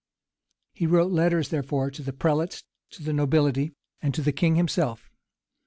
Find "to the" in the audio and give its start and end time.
1.91-2.11, 2.89-3.13, 4.15-4.31